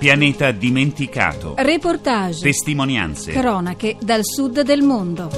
Pianeta 0.00 0.50
dimenticato. 0.50 1.52
Reportage. 1.58 2.40
Testimonianze. 2.40 3.32
Cronache 3.32 3.98
dal 4.00 4.24
sud 4.24 4.62
del 4.62 4.80
mondo. 4.80 5.28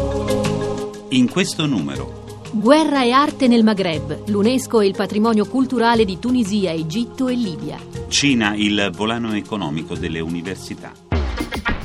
In 1.08 1.29
questo 1.29 1.66
numero. 1.66 2.38
Guerra 2.52 3.02
e 3.02 3.11
arte 3.11 3.48
nel 3.48 3.64
Maghreb. 3.64 4.29
L'UNESCO 4.29 4.80
e 4.80 4.86
il 4.86 4.95
patrimonio 4.95 5.46
culturale 5.46 6.04
di 6.04 6.20
Tunisia, 6.20 6.70
Egitto 6.70 7.27
e 7.27 7.34
Libia. 7.34 7.77
Cina, 8.06 8.54
il 8.54 8.93
volano 8.95 9.34
economico 9.34 9.96
delle 9.96 10.20
università. 10.20 10.92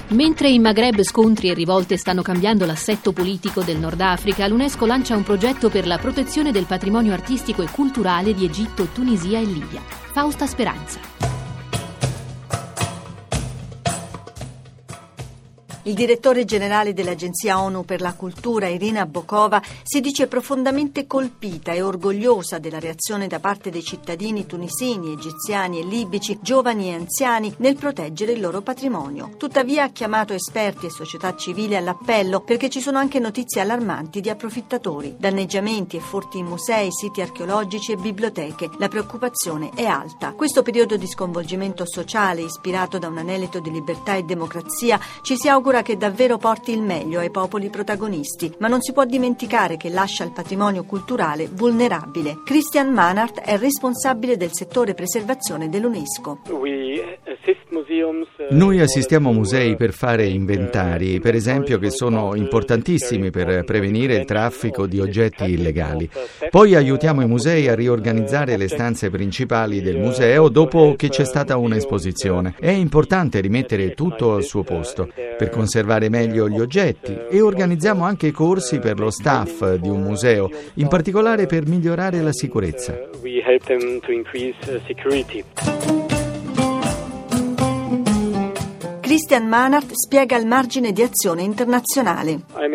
Mentre 0.09 0.49
in 0.49 0.61
Maghreb 0.61 1.01
scontri 1.01 1.49
e 1.49 1.55
rivolte 1.55 1.97
stanno 1.97 2.21
cambiando 2.21 2.67
l'assetto 2.67 3.11
politico 3.11 3.63
del 3.63 3.79
Nord 3.79 4.01
Africa, 4.01 4.45
l'UNESCO 4.47 4.85
lancia 4.85 5.15
un 5.15 5.23
progetto 5.23 5.69
per 5.71 5.87
la 5.87 5.97
protezione 5.97 6.51
del 6.51 6.65
patrimonio 6.65 7.11
artistico 7.11 7.63
e 7.63 7.71
culturale 7.71 8.35
di 8.35 8.45
Egitto, 8.45 8.89
Tunisia 8.93 9.39
e 9.39 9.45
Libia. 9.45 9.81
Fausta 10.11 10.45
Speranza. 10.45 11.16
Il 15.87 15.93
direttore 15.93 16.43
generale 16.43 16.93
dell'Agenzia 16.93 17.61
ONU 17.61 17.85
per 17.85 18.01
la 18.01 18.11
cultura, 18.11 18.67
Irina 18.67 19.05
Bokova, 19.05 19.61
si 19.83 20.01
dice 20.01 20.27
profondamente 20.27 21.07
colpita 21.07 21.71
e 21.71 21.81
orgogliosa 21.81 22.59
della 22.59 22.77
reazione 22.77 23.27
da 23.27 23.39
parte 23.39 23.69
dei 23.69 23.81
cittadini 23.81 24.45
tunisini, 24.45 25.13
egiziani 25.13 25.79
e 25.79 25.85
libici, 25.85 26.39
giovani 26.41 26.89
e 26.89 26.95
anziani, 26.95 27.55
nel 27.59 27.77
proteggere 27.77 28.33
il 28.33 28.41
loro 28.41 28.59
patrimonio. 28.59 29.35
Tuttavia 29.37 29.83
ha 29.85 29.89
chiamato 29.91 30.33
esperti 30.33 30.87
e 30.87 30.89
società 30.89 31.37
civili 31.37 31.77
all'appello 31.77 32.41
perché 32.41 32.69
ci 32.69 32.81
sono 32.81 32.97
anche 32.97 33.19
notizie 33.19 33.61
allarmanti 33.61 34.19
di 34.19 34.29
approfittatori, 34.29 35.15
danneggiamenti 35.17 35.95
e 35.95 36.01
furti 36.01 36.37
in 36.37 36.47
musei, 36.47 36.91
siti 36.91 37.21
archeologici 37.21 37.93
e 37.93 37.95
biblioteche. 37.95 38.71
La 38.77 38.89
preoccupazione 38.89 39.69
è 39.73 39.85
alta. 39.85 40.33
Questo 40.33 40.63
periodo 40.63 40.97
di 40.97 41.07
sconvolgimento 41.07 41.85
sociale, 41.87 42.41
ispirato 42.41 42.97
da 42.97 43.07
un 43.07 43.19
anelito 43.19 43.61
di 43.61 43.71
libertà 43.71 44.15
e 44.15 44.23
democrazia, 44.23 44.99
ci 45.21 45.37
si 45.37 45.47
augura 45.47 45.75
che 45.81 45.97
davvero 45.97 46.37
porti 46.37 46.71
il 46.71 46.81
meglio 46.81 47.19
ai 47.19 47.31
popoli 47.31 47.69
protagonisti, 47.69 48.53
ma 48.59 48.67
non 48.67 48.81
si 48.81 48.93
può 48.93 49.05
dimenticare 49.05 49.77
che 49.77 49.89
lascia 49.89 50.23
il 50.23 50.31
patrimonio 50.31 50.83
culturale 50.83 51.47
vulnerabile. 51.51 52.41
Christian 52.43 52.91
Manart 52.91 53.39
è 53.41 53.57
responsabile 53.57 54.37
del 54.37 54.53
settore 54.53 54.93
preservazione 54.93 55.69
dell'UNESCO. 55.69 56.41
Noi 58.49 58.79
assistiamo 58.79 59.33
musei 59.33 59.75
per 59.75 59.91
fare 59.91 60.25
inventari, 60.25 61.19
per 61.19 61.35
esempio, 61.35 61.79
che 61.79 61.89
sono 61.89 62.35
importantissimi 62.35 63.29
per 63.29 63.63
prevenire 63.65 64.15
il 64.15 64.25
traffico 64.25 64.87
di 64.87 64.99
oggetti 64.99 65.43
illegali. 65.43 66.09
Poi 66.49 66.75
aiutiamo 66.75 67.21
i 67.21 67.27
musei 67.27 67.67
a 67.67 67.75
riorganizzare 67.75 68.55
le 68.55 68.67
stanze 68.67 69.09
principali 69.09 69.81
del 69.81 69.97
museo 69.97 70.47
dopo 70.49 70.95
che 70.95 71.09
c'è 71.09 71.25
stata 71.25 71.57
un'esposizione. 71.57 72.55
È 72.59 72.69
importante 72.69 73.41
rimettere 73.41 73.93
tutto 73.93 74.33
al 74.33 74.43
suo 74.43 74.63
posto 74.63 75.09
per 75.37 75.49
conservare 75.49 76.09
meglio 76.09 76.47
gli 76.47 76.59
oggetti 76.59 77.17
e 77.29 77.41
organizziamo 77.41 78.03
anche 78.05 78.31
corsi 78.31 78.79
per 78.79 78.97
lo 78.99 79.09
staff 79.09 79.75
di 79.75 79.89
un 79.89 80.01
museo, 80.01 80.49
in 80.75 80.87
particolare 80.87 81.45
per 81.45 81.67
migliorare 81.67 82.21
la 82.21 82.31
sicurezza. 82.31 82.97
Christian 89.17 89.47
Manart 89.47 89.93
spiega 89.93 90.37
il 90.37 90.45
margine 90.45 90.91
di 90.91 91.01
azione 91.01 91.41
internazionale. 91.41 92.41
Uh, 92.53 92.69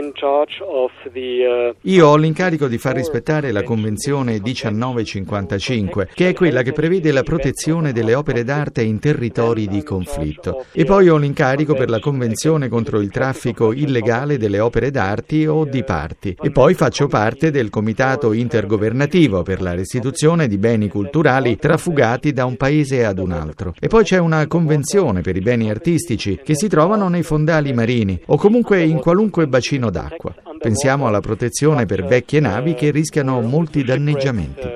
Io 1.82 2.08
ho 2.08 2.16
l'incarico 2.16 2.66
di 2.66 2.78
far 2.78 2.96
rispettare 2.96 3.52
la 3.52 3.62
Convenzione 3.62 4.40
1955, 4.42 6.08
che 6.12 6.30
è 6.30 6.32
quella 6.34 6.62
che 6.62 6.72
prevede 6.72 7.12
la 7.12 7.22
protezione 7.22 7.92
delle 7.92 8.16
opere 8.16 8.42
d'arte 8.42 8.82
in 8.82 8.98
territori 8.98 9.68
di 9.68 9.84
conflitto. 9.84 10.64
E 10.72 10.82
poi 10.84 11.08
ho 11.08 11.16
l'incarico 11.16 11.74
per 11.74 11.88
la 11.88 12.00
Convenzione 12.00 12.68
contro 12.68 12.98
il 12.98 13.12
traffico 13.12 13.72
illegale 13.72 14.36
delle 14.36 14.58
opere 14.58 14.90
d'arte 14.90 15.46
o 15.46 15.64
di 15.64 15.84
parti. 15.84 16.36
E 16.42 16.50
poi 16.50 16.74
faccio 16.74 17.06
parte 17.06 17.52
del 17.52 17.70
Comitato 17.70 18.32
intergovernativo 18.32 19.42
per 19.44 19.62
la 19.62 19.74
restituzione 19.74 20.48
di 20.48 20.58
beni 20.58 20.88
culturali 20.88 21.56
trafugati 21.56 22.32
da 22.32 22.46
un 22.46 22.56
paese 22.56 23.04
ad 23.04 23.20
un 23.20 23.30
altro. 23.30 23.74
E 23.78 23.86
poi 23.86 24.02
c'è 24.02 24.18
una 24.18 24.44
convenzione 24.48 25.20
per 25.20 25.36
i 25.36 25.40
beni 25.40 25.70
artistici 25.70 26.30
che 26.42 26.54
si 26.54 26.68
trovano 26.68 27.08
nei 27.08 27.22
fondali 27.22 27.72
marini 27.72 28.20
o 28.26 28.36
comunque 28.36 28.82
in 28.82 28.98
qualunque 28.98 29.46
bacino 29.46 29.90
d'acqua. 29.90 30.34
Pensiamo 30.58 31.06
alla 31.06 31.20
protezione 31.20 31.86
per 31.86 32.04
vecchie 32.04 32.40
navi 32.40 32.74
che 32.74 32.90
rischiano 32.90 33.40
molti 33.40 33.82
danneggiamenti. 33.82 34.68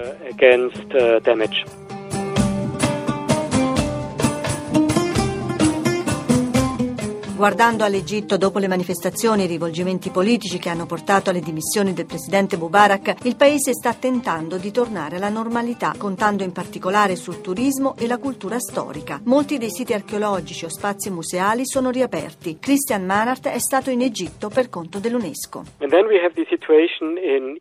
Guardando 7.37 7.85
all'Egitto 7.85 8.39
dopo 8.39 8.59
le 8.59 8.67
manifestazioni 8.67 9.43
e 9.43 9.45
i 9.45 9.49
rivolgimenti 9.49 10.09
politici 10.09 10.57
che 10.57 10.71
hanno 10.71 10.87
portato 10.87 11.29
alle 11.29 11.41
dimissioni 11.41 11.93
del 11.93 12.07
presidente 12.07 12.57
Mubarak, 12.57 13.17
il 13.25 13.37
paese 13.37 13.75
sta 13.75 13.93
tentando 13.93 14.57
di 14.57 14.71
tornare 14.71 15.17
alla 15.17 15.29
normalità, 15.29 15.93
contando 15.99 16.45
in 16.45 16.53
particolare 16.53 17.15
sul 17.15 17.43
turismo 17.43 17.95
e 17.99 18.07
la 18.07 18.17
cultura 18.17 18.59
storica. 18.59 19.21
Molti 19.25 19.59
dei 19.59 19.69
siti 19.71 19.93
archeologici 19.93 20.65
o 20.65 20.71
spazi 20.71 21.11
museali 21.11 21.67
sono 21.67 21.91
riaperti. 21.91 22.57
Christian 22.59 23.05
Manart 23.05 23.49
è 23.49 23.59
stato 23.59 23.91
in 23.91 24.01
Egitto 24.01 24.49
per 24.49 24.71
conto 24.71 24.99
dell'UNESCO. 24.99 25.65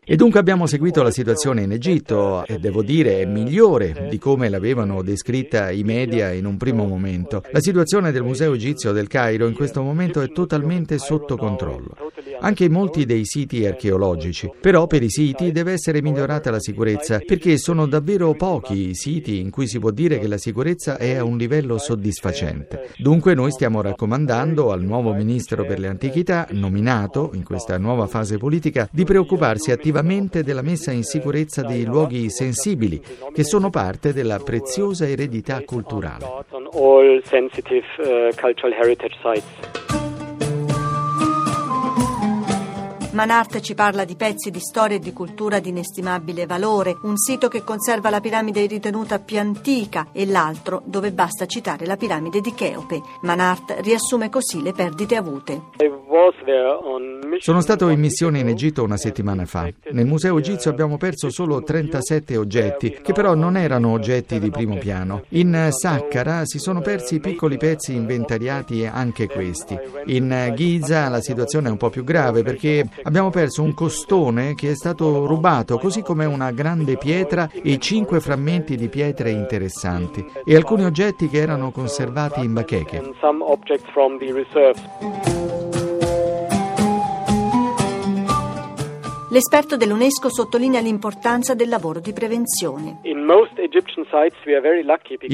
E 0.06 0.16
dunque 0.16 0.40
abbiamo 0.40 0.68
seguito 0.68 1.04
la 1.04 1.12
situazione 1.12 1.64
in 1.64 1.74
Egitto 1.74 2.46
e 2.46 2.60
devo 2.60 2.82
dire 2.82 3.20
è 3.20 3.26
migliore 3.26 4.08
di 4.10 4.20
come 4.20 4.48
l'avevano 4.48 5.02
descritta 5.02 5.70
i 5.70 5.84
media 5.84 6.32
in 6.32 6.46
un 6.46 6.56
primo 6.56 6.86
momento. 6.86 7.44
La 7.52 7.60
situazione 7.60 8.14
del 8.14 8.24
Museo 8.24 8.54
Egizio 8.54 8.94
del 8.94 9.08
Cairo 9.08 9.48
in 9.48 9.54
questo 9.54 9.64
momento 9.82 10.22
è 10.22 10.32
totalmente 10.32 10.98
sotto 10.98 11.38
controllo. 11.38 11.96
Anche 12.40 12.70
molti 12.70 13.06
dei 13.06 13.26
siti 13.26 13.66
archeologici. 13.66 14.52
Però 14.60 14.88
per 14.88 15.04
i 15.04 15.10
siti 15.10 15.52
deve 15.52 15.74
essere 15.74 16.02
migliorata 16.02 16.52
la 16.52 16.60
sicurezza 16.60 17.20
perché 17.26 17.58
sono 17.58 17.88
davvero 17.88 18.34
pochi 18.34 18.90
i 18.90 18.96
siti 18.96 19.40
in 19.40 19.50
cui 19.50 19.68
si 19.68 19.80
può 19.80 19.92
dire 19.92 20.20
che 20.20 20.28
la 20.28 20.38
sicurezza 20.38 20.98
è 20.98 21.16
a 21.16 21.24
un 21.24 21.38
livello 21.38 21.78
soddisfacente. 21.78 22.90
Dunque 22.98 23.34
noi 23.34 23.52
stiamo 23.52 23.82
raccomandando 23.82 24.72
al 24.72 24.84
nuovo 24.84 25.14
ministro 25.14 25.66
per 25.66 25.80
le 25.80 25.88
antichità, 25.88 26.48
nominato 26.52 27.32
in 27.34 27.44
questa 27.44 27.78
nuova 27.78 28.08
fase 28.08 28.38
politica, 28.38 28.88
di 28.92 29.04
preoccuparsi 29.04 29.72
attivamente 29.72 30.44
della 30.44 30.62
messa 30.62 30.92
in 30.92 31.04
sicurezza 31.04 31.62
dei 31.62 31.86
luoghi 31.86 32.30
sensibili 32.30 33.02
che 33.34 33.44
sono 33.44 33.70
parte 33.70 34.14
della 34.14 34.40
preziosa 34.40 35.08
eredità 35.08 35.62
culturale. 35.64 36.26
Manart 43.16 43.62
ci 43.62 43.76
parla 43.76 44.04
di 44.04 44.18
pezzi 44.18 44.52
di 44.52 44.60
storia 44.60 44.98
e 44.98 45.00
di 45.00 45.14
cultura 45.14 45.60
di 45.60 45.70
inestimabile 45.70 46.46
valore, 46.46 46.98
un 47.04 47.16
sito 47.16 47.48
che 47.48 47.64
conserva 47.64 48.10
la 48.10 48.20
piramide 48.20 48.66
ritenuta 48.66 49.20
più 49.20 49.40
antica 49.40 50.08
e 50.12 50.26
l'altro 50.26 50.84
dove 50.86 51.14
basta 51.14 51.46
citare 51.46 51.86
la 51.86 51.96
piramide 51.96 52.42
di 52.42 52.54
Cheope. 52.54 53.02
Manart 53.22 53.78
riassume 53.80 54.30
così 54.30 54.62
le 54.62 54.74
perdite 54.74 55.16
avute. 55.16 55.62
Sono 57.40 57.62
stato 57.62 57.88
in 57.88 58.00
missione 58.02 58.40
in 58.40 58.50
Egitto 58.50 58.84
una 58.84 58.98
settimana 58.98 59.46
fa. 59.46 59.70
Nel 59.92 60.06
museo 60.06 60.38
egizio 60.38 60.70
abbiamo 60.70 60.98
perso 60.98 61.30
solo 61.30 61.64
37 61.64 62.36
oggetti, 62.36 63.00
che 63.02 63.14
però 63.14 63.34
non 63.34 63.56
erano 63.56 63.92
oggetti 63.92 64.40
di 64.40 64.50
primo 64.50 64.78
piano. 64.78 65.24
In 65.30 65.70
Saqqara 65.72 66.46
si 66.46 66.60
sono 66.60 66.82
persi 66.82 67.22
piccoli 67.22 67.56
pezzi 67.56 67.94
inventariati 67.94 68.86
anche 68.86 69.28
questi. 69.28 69.78
In 70.08 70.54
Giza 70.56 71.08
la 71.08 71.22
situazione 71.22 71.70
è 71.70 71.72
un 71.72 71.78
po' 71.78 71.90
più 71.90 72.04
grave 72.04 72.44
perché 72.44 72.86
abbiamo 73.06 73.30
perso 73.30 73.64
un 73.64 73.74
costone 73.74 74.54
che 74.56 74.72
è 74.72 74.76
stato 74.76 75.26
rubato, 75.26 75.78
così 75.78 76.02
come 76.02 76.26
una 76.26 76.52
grande 76.52 76.98
pietra 76.98 77.50
e 77.52 77.78
cinque 77.80 78.20
frammenti 78.20 78.76
di 78.76 78.90
pietre 78.90 79.32
interessanti 79.32 80.26
e 80.44 80.56
alcuni 80.56 80.84
oggetti 80.84 81.30
che 81.30 81.38
erano 81.38 81.72
conservati 81.72 82.42
in 82.42 82.54
bacheche. 82.54 83.14
L'esperto 89.36 89.76
dell'UNESCO 89.76 90.30
sottolinea 90.30 90.80
l'importanza 90.80 91.56
del 91.56 91.68
lavoro 91.68 92.00
di 92.00 92.14
prevenzione. 92.14 93.00
In 93.02 93.26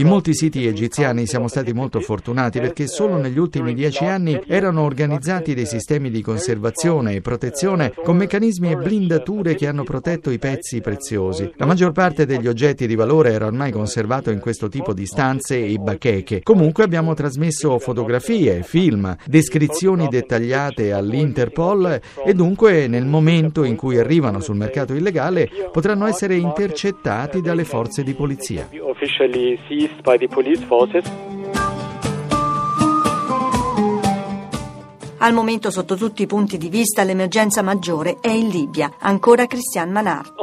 molti 0.04 0.33
siti 0.33 0.66
egiziani 0.66 1.28
siamo 1.28 1.48
stati 1.48 1.72
molto 1.74 2.00
fortunati 2.00 2.60
perché 2.60 2.88
solo 2.88 3.18
negli 3.18 3.38
ultimi 3.38 3.74
dieci 3.75 4.04
anni 4.04 4.42
erano 4.48 4.81
organizzati 4.83 5.54
dei 5.54 5.68
sistemi 5.68 6.10
di 6.10 6.22
conservazione 6.22 7.13
e 7.13 7.22
protezione 7.22 7.94
con 8.04 8.18
meccanismi 8.18 8.72
e 8.72 8.75
blindature 8.78 9.54
che 9.54 9.68
hanno 9.68 9.83
protetto 9.83 10.31
i 10.31 10.39
pezzi 10.39 10.81
preziosi. 10.81 11.51
La 11.57 11.66
maggior 11.66 11.92
parte 11.92 12.25
degli 12.25 12.48
oggetti 12.48 12.88
di 12.88 12.95
valore 12.95 13.31
era 13.31 13.45
ormai 13.45 13.72
conservato 13.72 14.31
in 14.31 14.39
questo 14.39 14.68
tipo 14.68 14.94
di 14.94 15.06
stanze 15.06 15.63
e 15.63 15.77
bacheche. 15.77 16.42
Comunque 16.42 16.84
abbiamo 16.84 17.13
trasmesso 17.13 17.77
fotografie, 17.77 18.63
film, 18.63 19.16
descrizioni 19.27 20.07
dettagliate 20.07 20.92
all'Interpol 20.92 22.00
e 22.25 22.34
dunque 22.34 22.88
nel 22.88 23.06
momento 23.06 23.63
in 23.63 23.75
cui 23.75 23.92
cui 23.92 24.00
arrivano 24.00 24.39
sul 24.39 24.56
mercato 24.56 24.94
illegale 24.94 25.50
potranno 25.69 26.06
essere 26.06 26.36
intercettati 26.36 27.42
dalle 27.42 27.66
forze 27.66 28.04
di 28.04 28.13
polizia. 28.13 28.21
policija. 28.22 28.66
Al 35.24 35.34
momento, 35.34 35.70
sotto 35.70 35.96
tutti 35.96 36.24
i 36.24 36.26
punti 36.26 36.58
di 36.58 36.68
vista, 36.68 37.04
l'emergenza 37.04 37.62
maggiore 37.62 38.18
è 38.22 38.30
in 38.30 38.48
Libia. 38.48 38.92
Ancora 39.02 39.46
Christian 39.46 39.92
Manard. 39.92 40.34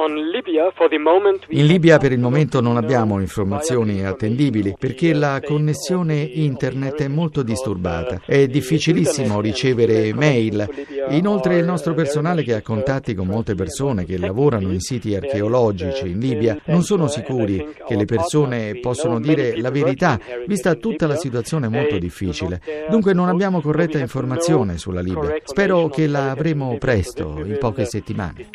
In 1.48 1.66
Libia 1.66 1.98
per 1.98 2.12
il 2.12 2.20
momento 2.20 2.60
non 2.60 2.76
abbiamo 2.76 3.18
informazioni 3.18 4.04
attendibili 4.04 4.76
perché 4.78 5.14
la 5.14 5.40
connessione 5.44 6.20
internet 6.20 7.02
è 7.02 7.08
molto 7.08 7.42
disturbata. 7.42 8.20
È 8.24 8.46
difficilissimo 8.46 9.40
ricevere 9.40 10.14
mail. 10.14 10.68
Inoltre 11.08 11.56
il 11.56 11.64
nostro 11.64 11.94
personale 11.94 12.44
che 12.44 12.54
ha 12.54 12.62
contatti 12.62 13.16
con 13.16 13.26
molte 13.26 13.56
persone 13.56 14.04
che 14.04 14.16
lavorano 14.16 14.70
in 14.70 14.78
siti 14.78 15.16
archeologici 15.16 16.08
in 16.08 16.20
Libia 16.20 16.56
non 16.66 16.84
sono 16.84 17.08
sicuri 17.08 17.74
che 17.84 17.96
le 17.96 18.04
persone 18.04 18.78
possano 18.78 19.18
dire 19.18 19.60
la 19.60 19.70
verità, 19.70 20.20
vista 20.46 20.74
tutta 20.74 21.08
la 21.08 21.16
situazione 21.16 21.66
molto 21.66 21.98
difficile. 21.98 22.60
Dunque 22.88 23.12
non 23.12 23.26
abbiamo 23.28 23.60
corretta 23.60 23.98
informazione 23.98 24.66
informazione 24.68 24.78
sulla 24.78 25.00
Libia. 25.00 25.40
Spero 25.44 25.88
che 25.88 26.06
la 26.06 26.30
avremo 26.30 26.76
presto, 26.78 27.40
in 27.44 27.56
poche 27.58 27.84
settimane. 27.84 28.46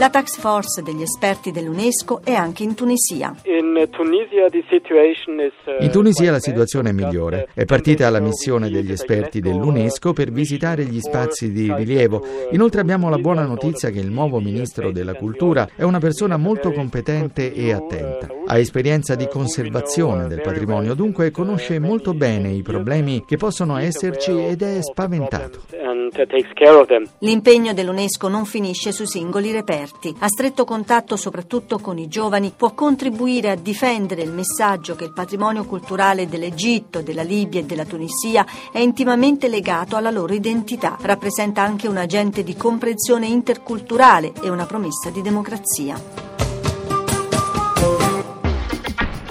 La 0.00 0.08
task 0.08 0.40
force 0.40 0.80
degli 0.80 1.02
esperti 1.02 1.50
dell'UNESCO 1.50 2.22
è 2.24 2.32
anche 2.32 2.62
in 2.62 2.74
Tunisia. 2.74 3.34
In 3.44 3.86
Tunisia 5.90 6.30
la 6.30 6.38
situazione 6.38 6.88
è 6.88 6.92
migliore. 6.94 7.48
È 7.52 7.66
partita 7.66 8.08
la 8.08 8.18
missione 8.18 8.70
degli 8.70 8.92
esperti 8.92 9.40
dell'UNESCO 9.40 10.14
per 10.14 10.30
visitare 10.30 10.84
gli 10.84 11.00
spazi 11.00 11.52
di 11.52 11.70
rilievo. 11.74 12.24
Inoltre 12.52 12.80
abbiamo 12.80 13.10
la 13.10 13.18
buona 13.18 13.44
notizia 13.44 13.90
che 13.90 13.98
il 13.98 14.10
nuovo 14.10 14.40
ministro 14.40 14.90
della 14.90 15.12
cultura 15.12 15.68
è 15.76 15.82
una 15.82 15.98
persona 15.98 16.38
molto 16.38 16.72
competente 16.72 17.52
e 17.52 17.70
attenta. 17.70 18.28
Ha 18.46 18.56
esperienza 18.56 19.14
di 19.16 19.28
conservazione 19.28 20.28
del 20.28 20.40
patrimonio, 20.40 20.94
dunque 20.94 21.30
conosce 21.30 21.78
molto 21.78 22.14
bene 22.14 22.48
i 22.48 22.62
problemi 22.62 23.22
che 23.26 23.36
possono 23.36 23.76
esserci 23.76 24.30
ed 24.30 24.62
è 24.62 24.80
spaventato. 24.80 25.89
L'impegno 27.18 27.72
dell'UNESCO 27.72 28.28
non 28.28 28.44
finisce 28.44 28.92
sui 28.92 29.06
singoli 29.06 29.52
reperti 29.52 30.14
a 30.18 30.28
stretto 30.28 30.64
contatto 30.64 31.16
soprattutto 31.16 31.78
con 31.78 31.98
i 31.98 32.08
giovani, 32.08 32.52
può 32.56 32.72
contribuire 32.72 33.50
a 33.50 33.54
difendere 33.54 34.22
il 34.22 34.32
messaggio 34.32 34.96
che 34.96 35.04
il 35.04 35.12
patrimonio 35.12 35.64
culturale 35.64 36.28
dell'Egitto, 36.28 37.02
della 37.02 37.22
Libia 37.22 37.60
e 37.60 37.64
della 37.64 37.84
Tunisia 37.84 38.44
è 38.72 38.78
intimamente 38.78 39.48
legato 39.48 39.96
alla 39.96 40.10
loro 40.10 40.34
identità. 40.34 40.96
Rappresenta 41.00 41.62
anche 41.62 41.88
un 41.88 41.96
agente 41.96 42.42
di 42.42 42.56
comprensione 42.56 43.26
interculturale 43.26 44.32
e 44.42 44.48
una 44.48 44.66
promessa 44.66 45.10
di 45.10 45.22
democrazia. 45.22 46.28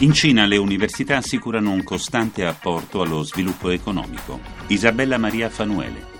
In 0.01 0.13
Cina 0.13 0.45
le 0.45 0.55
università 0.55 1.17
assicurano 1.17 1.71
un 1.71 1.83
costante 1.83 2.45
apporto 2.45 3.01
allo 3.01 3.21
sviluppo 3.23 3.69
economico. 3.69 4.39
Isabella 4.67 5.17
Maria 5.17 5.49
Fanuele. 5.49 6.18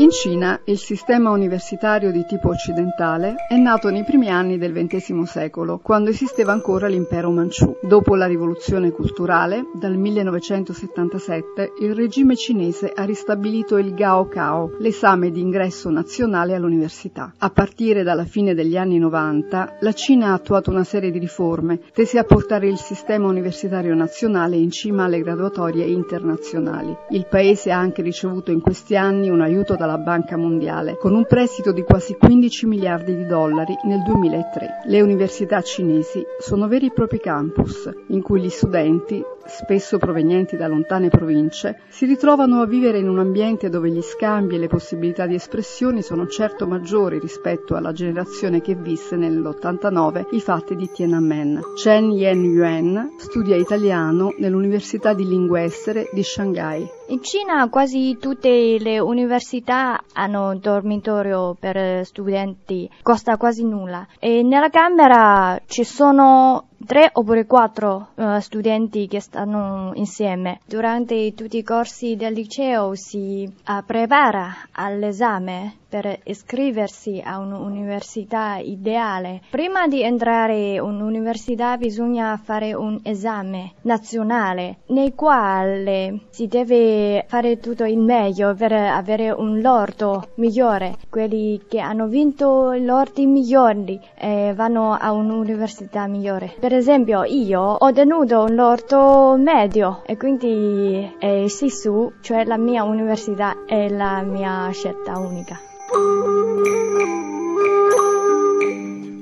In 0.00 0.08
Cina 0.08 0.58
il 0.64 0.78
sistema 0.78 1.28
universitario 1.28 2.10
di 2.10 2.24
tipo 2.24 2.48
occidentale 2.48 3.34
è 3.46 3.56
nato 3.56 3.90
nei 3.90 4.02
primi 4.02 4.30
anni 4.30 4.56
del 4.56 4.72
XX 4.72 5.24
secolo, 5.24 5.78
quando 5.78 6.08
esisteva 6.08 6.52
ancora 6.52 6.86
l'impero 6.86 7.30
Manciù. 7.30 7.76
Dopo 7.82 8.14
la 8.14 8.24
rivoluzione 8.24 8.92
culturale, 8.92 9.66
dal 9.74 9.98
1977, 9.98 11.72
il 11.82 11.94
regime 11.94 12.34
cinese 12.34 12.90
ha 12.94 13.04
ristabilito 13.04 13.76
il 13.76 13.92
Gaokao, 13.92 14.76
l'esame 14.78 15.30
di 15.30 15.42
ingresso 15.42 15.90
nazionale 15.90 16.54
all'università. 16.54 17.34
A 17.36 17.50
partire 17.50 18.02
dalla 18.02 18.24
fine 18.24 18.54
degli 18.54 18.78
anni 18.78 18.98
90, 18.98 19.76
la 19.80 19.92
Cina 19.92 20.28
ha 20.28 20.32
attuato 20.32 20.70
una 20.70 20.84
serie 20.84 21.10
di 21.10 21.18
riforme 21.18 21.78
tese 21.92 22.18
a 22.18 22.24
portare 22.24 22.68
il 22.68 22.78
sistema 22.78 23.28
universitario 23.28 23.94
nazionale 23.94 24.56
in 24.56 24.70
cima 24.70 25.04
alle 25.04 25.20
graduatorie 25.20 25.84
internazionali. 25.84 26.96
Il 27.10 27.26
paese 27.28 27.70
ha 27.70 27.78
anche 27.78 28.00
ricevuto 28.00 28.50
in 28.50 28.62
questi 28.62 28.96
anni 28.96 29.28
un 29.28 29.42
aiuto 29.42 29.76
dalla 29.76 29.88
dalla 29.90 29.98
Banca 29.98 30.36
Mondiale, 30.36 30.96
con 30.96 31.14
un 31.14 31.26
prestito 31.26 31.72
di 31.72 31.82
quasi 31.82 32.14
15 32.14 32.66
miliardi 32.66 33.16
di 33.16 33.26
dollari 33.26 33.76
nel 33.84 34.02
2003. 34.02 34.82
Le 34.84 35.00
università 35.00 35.60
cinesi 35.62 36.24
sono 36.38 36.68
veri 36.68 36.86
e 36.86 36.92
propri 36.92 37.18
campus, 37.18 37.90
in 38.08 38.22
cui 38.22 38.40
gli 38.40 38.50
studenti 38.50 39.22
spesso 39.50 39.98
provenienti 39.98 40.56
da 40.56 40.68
lontane 40.68 41.08
province, 41.08 41.80
si 41.88 42.06
ritrovano 42.06 42.62
a 42.62 42.66
vivere 42.66 42.98
in 42.98 43.08
un 43.08 43.18
ambiente 43.18 43.68
dove 43.68 43.90
gli 43.90 44.00
scambi 44.00 44.54
e 44.54 44.58
le 44.58 44.68
possibilità 44.68 45.26
di 45.26 45.34
espressione 45.34 46.02
sono 46.02 46.26
certo 46.28 46.66
maggiori 46.66 47.18
rispetto 47.18 47.74
alla 47.74 47.92
generazione 47.92 48.60
che 48.60 48.74
visse 48.74 49.16
nell'89 49.16 50.28
i 50.30 50.40
fatti 50.40 50.76
di 50.76 50.88
Tiananmen. 50.90 51.60
Chen 51.74 52.12
Yen-Yuan 52.12 53.14
studia 53.18 53.56
italiano 53.56 54.32
nell'Università 54.38 55.12
di 55.12 55.26
Lingue 55.26 55.64
Estere 55.64 56.08
di 56.12 56.22
Shanghai. 56.22 56.88
In 57.08 57.22
Cina 57.22 57.68
quasi 57.68 58.16
tutte 58.20 58.78
le 58.78 59.00
università 59.00 60.00
hanno 60.12 60.50
un 60.50 60.60
dormitorio 60.60 61.56
per 61.58 62.06
studenti, 62.06 62.88
costa 63.02 63.36
quasi 63.36 63.64
nulla. 63.64 64.06
E 64.20 64.42
nella 64.42 64.68
camera 64.68 65.60
ci 65.66 65.82
sono 65.82 66.68
tre 66.90 67.08
oppure 67.12 67.46
quattro 67.46 68.08
uh, 68.16 68.40
studenti 68.40 69.06
che 69.06 69.20
stanno 69.20 69.92
insieme. 69.94 70.58
Durante 70.66 71.32
tutti 71.34 71.58
i 71.58 71.62
corsi 71.62 72.16
del 72.16 72.32
liceo 72.32 72.96
si 72.96 73.44
uh, 73.44 73.84
prepara 73.86 74.52
all'esame 74.72 75.76
per 75.90 76.20
iscriversi 76.24 77.20
a 77.22 77.38
un'università 77.38 78.58
ideale. 78.58 79.42
Prima 79.50 79.88
di 79.88 80.02
entrare 80.02 80.74
in 80.74 80.80
un'università 80.80 81.76
bisogna 81.76 82.40
fare 82.42 82.74
un 82.74 83.00
esame 83.02 83.72
nazionale 83.82 84.78
nel 84.86 85.14
quale 85.14 86.20
si 86.30 86.46
deve 86.46 87.24
fare 87.26 87.58
tutto 87.58 87.84
il 87.84 87.98
meglio 87.98 88.54
per 88.54 88.72
avere 88.72 89.30
un 89.30 89.60
lordo 89.60 90.28
migliore. 90.36 90.96
Quelli 91.10 91.60
che 91.68 91.80
hanno 91.80 92.06
vinto 92.06 92.72
lordi 92.72 93.26
migliori 93.26 93.98
eh, 94.14 94.52
vanno 94.54 94.92
a 94.92 95.10
un'università 95.12 96.06
migliore. 96.06 96.54
Per 96.60 96.72
esempio 96.72 97.24
io 97.24 97.60
ho 97.60 97.92
tenuto 97.92 98.44
un 98.44 98.54
lordo 98.54 99.36
medio 99.36 100.02
e 100.06 100.16
quindi 100.16 101.16
eh, 101.18 101.48
SISU, 101.48 102.12
cioè 102.20 102.44
la 102.44 102.56
mia 102.56 102.84
università, 102.84 103.64
è 103.66 103.88
la 103.88 104.22
mia 104.22 104.70
scelta 104.70 105.18
unica. 105.18 105.58
Thank 105.92 105.96
you. 105.98 107.29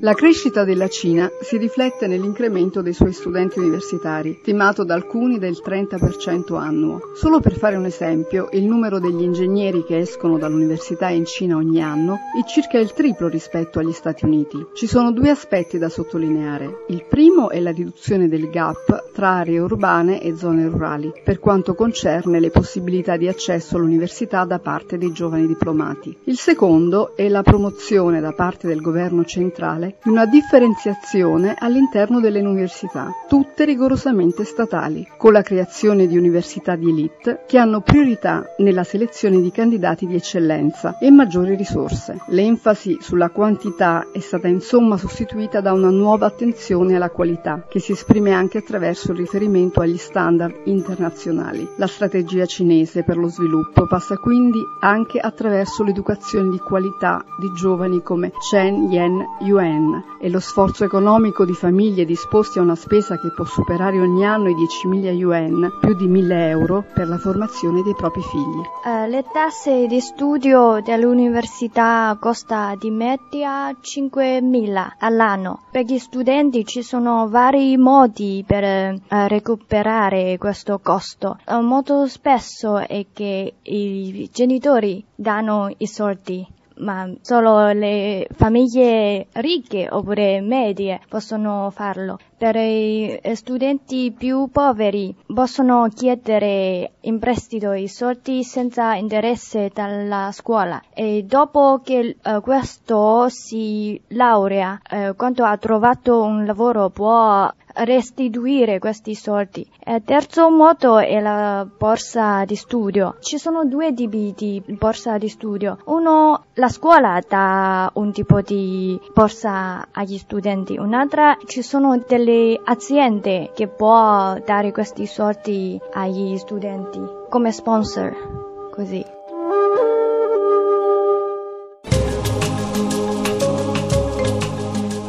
La 0.01 0.15
crescita 0.15 0.63
della 0.63 0.87
Cina 0.87 1.29
si 1.41 1.57
riflette 1.57 2.07
nell'incremento 2.07 2.83
dei 2.83 2.93
suoi 2.93 3.13
studenti 3.13 3.59
universitari, 3.59 4.39
stimato 4.43 4.85
da 4.85 4.95
alcuni 4.95 5.41
del 5.41 5.61
30% 5.61 6.57
annuo. 6.57 7.01
Solo 7.17 7.41
per 7.41 7.57
fare 7.57 7.75
un 7.75 7.85
esempio, 7.85 8.49
il 8.53 8.63
numero 8.63 9.01
degli 9.01 9.23
ingegneri 9.23 9.83
che 9.85 9.99
escono 9.99 10.39
dall'università 10.39 11.09
in 11.09 11.25
Cina 11.25 11.57
ogni 11.57 11.83
anno 11.83 12.15
è 12.41 12.49
circa 12.49 12.79
il 12.79 12.93
triplo 12.93 13.27
rispetto 13.27 13.81
agli 13.81 13.91
Stati 13.91 14.25
Uniti. 14.25 14.67
Ci 14.73 14.87
sono 14.87 15.11
due 15.11 15.31
aspetti 15.31 15.79
da 15.79 15.89
sottolineare. 15.89 16.85
Il 16.91 17.05
primo 17.09 17.51
è 17.51 17.59
la 17.59 17.73
riduzione 17.73 18.29
del 18.29 18.51
gap 18.51 19.11
tra 19.13 19.31
aree 19.31 19.59
urbane 19.59 20.23
e 20.23 20.37
zone 20.37 20.69
rurali, 20.69 21.13
per 21.25 21.41
quanto 21.41 21.75
concerne 21.75 22.39
le 22.39 22.51
possibilità 22.51 23.17
di 23.17 23.27
accesso 23.27 23.77
all'università 23.77 24.45
da 24.45 24.61
parte 24.61 24.97
dei 24.97 25.11
giovani 25.11 25.49
diplomati. 25.49 26.17
Il 26.25 26.37
secondo 26.37 27.17
è 27.17 27.29
la 27.29 27.43
promozione 27.43 28.21
da 28.21 28.31
parte 28.31 28.69
del 28.69 28.81
governo 28.81 29.25
centrale 29.25 29.87
di 30.03 30.11
una 30.11 30.27
differenziazione 30.27 31.55
all'interno 31.59 32.21
delle 32.21 32.41
università, 32.41 33.13
tutte 33.29 33.65
rigorosamente 33.65 34.45
statali, 34.45 35.07
con 35.17 35.33
la 35.33 35.43
creazione 35.43 36.07
di 36.07 36.17
università 36.17 36.77
di 36.77 36.89
elite 36.89 37.45
che 37.47 37.59
hanno 37.59 37.81
priorità 37.81 38.45
nella 38.59 38.85
selezione 38.85 39.41
di 39.41 39.51
candidati 39.51 40.07
di 40.07 40.15
eccellenza 40.15 40.99
e 40.99 41.11
maggiori 41.11 41.55
risorse. 41.55 42.19
L'enfasi 42.29 42.99
sulla 43.01 43.31
quantità 43.31 44.07
è 44.13 44.21
stata 44.21 44.49
insomma 44.49 44.97
sostituita 44.97 45.61
da 45.61 45.73
una 45.73 45.91
nuova 45.91 46.27
attenzione 46.27 46.97
alla 46.97 47.11
qualità, 47.11 47.65
che 47.69 47.81
si 47.81 47.93
esprime 47.93 48.33
anche 48.33 48.59
attraverso 48.59 49.13
il 49.13 49.19
riferimento 49.19 49.81
agli 49.81 49.97
standard 49.97 50.55
internazionali. 50.65 51.67
La 51.77 51.87
strategia 51.87 52.47
cinese 52.47 53.05
per 53.05 53.17
lo 53.17 53.29
sviluppo 53.29 53.87
passa 53.87 54.17
quindi 54.17 54.61
anche 54.81 55.19
attraverso 55.19 55.83
l'educazione 55.83 56.51
di 56.51 56.59
qualità 56.59 57.25
di 57.39 57.51
giovani 57.53 58.03
come 58.03 58.33
Chen 58.51 58.91
Yen 58.91 59.25
Yuan 59.41 59.78
Yen 59.79 60.05
e 60.21 60.29
lo 60.29 60.41
sforzo 60.41 60.85
economico 60.85 61.45
di 61.45 61.55
famiglie 61.55 62.05
disposte 62.05 62.59
a 62.59 62.63
una 62.63 62.75
spesa 62.75 63.19
che 63.19 63.31
può 63.31 63.45
superare 63.45 64.01
ogni 64.01 64.27
anno 64.27 64.49
i 64.49 64.55
10.000 64.55 65.13
yuan, 65.13 65.73
più 65.81 65.95
di 65.95 66.09
1.000 66.09 66.33
euro, 66.49 66.85
per 66.93 67.07
la 67.09 67.19
formazione 67.19 67.83
dei 67.83 67.95
propri 67.95 68.21
figli. 68.23 68.63
Uh, 68.85 69.09
le 69.09 69.25
tasse 69.33 69.87
di 69.87 70.01
studio 70.01 70.81
dell'università 70.83 72.17
costa 72.21 72.75
di 72.77 72.91
media 72.91 73.71
5.000 73.71 74.89
all'anno. 74.99 75.63
Per 75.71 75.85
gli 75.85 75.99
studenti 75.99 76.65
ci 76.65 76.83
sono 76.83 77.29
vari 77.29 77.77
modi 77.77 78.45
per 78.47 78.95
uh, 78.95 79.27
recuperare 79.29 80.37
questo 80.37 80.81
costo. 80.83 81.39
Uh, 81.47 81.61
molto 81.61 82.07
spesso 82.09 82.79
è 82.79 83.07
che 83.13 83.55
i 83.63 84.29
genitori 84.33 85.05
danno 85.15 85.73
i 85.77 85.87
soldi 85.87 86.47
ma 86.79 87.11
solo 87.21 87.71
le 87.73 88.27
famiglie 88.33 89.27
ricche 89.33 89.89
oppure 89.91 90.41
medie 90.41 91.01
possono 91.09 91.71
farlo. 91.71 92.19
Per 92.37 92.55
i 92.55 93.21
studenti 93.35 94.15
più 94.17 94.49
poveri 94.53 95.15
possono 95.27 95.89
chiedere 95.93 96.93
in 97.01 97.19
prestito 97.19 97.73
i 97.73 97.89
soldi 97.89 98.45
senza 98.45 98.95
interesse 98.95 99.71
dalla 99.75 100.31
scuola 100.33 100.81
e 100.95 101.25
dopo 101.25 101.81
che 101.83 102.17
uh, 102.23 102.41
questo 102.41 103.29
si 103.29 104.01
laurea, 104.09 104.81
uh, 104.91 105.17
quando 105.17 105.45
ha 105.45 105.57
trovato 105.57 106.23
un 106.23 106.45
lavoro 106.45 106.91
può 106.91 107.53
restituire 107.79 108.79
questi 108.79 109.15
soldi. 109.15 109.67
Il 109.85 110.03
terzo 110.05 110.51
modo 110.51 110.99
è 110.99 111.21
la 111.21 111.67
borsa 111.67 112.45
di 112.45 112.57
studio. 112.57 113.17
Ci 113.21 113.39
sono 113.39 113.65
due 113.65 113.93
tipi 113.93 114.35
di 114.37 114.63
borsa 114.67 115.19
di 115.19 115.29
studio. 115.29 115.79
Uno, 115.87 116.45
la 116.55 116.69
scuola 116.69 117.21
dà 117.27 117.91
un 117.95 118.13
tipo 118.13 118.41
di 118.41 118.99
borsa 119.15 119.89
agli 119.93 120.19
studenti, 120.19 120.77
un'altra 120.77 121.37
ci 121.45 121.63
sono 121.63 122.03
delle 122.07 122.61
aziende 122.65 123.51
che 123.55 123.69
può 123.69 124.39
dare 124.45 124.73
questi 124.73 125.07
soldi 125.07 125.81
agli 125.93 126.37
studenti 126.37 127.01
come 127.29 127.53
sponsor, 127.53 128.71
così. 128.71 129.18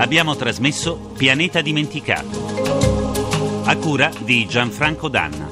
Abbiamo 0.09 0.35
trasmesso 0.35 0.95
Pianeta 1.15 1.61
Dimenticato 1.61 3.61
a 3.65 3.77
cura 3.77 4.09
di 4.17 4.47
Gianfranco 4.47 5.07
Danna. 5.07 5.47